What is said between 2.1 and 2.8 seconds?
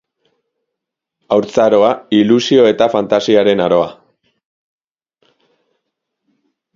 ilusio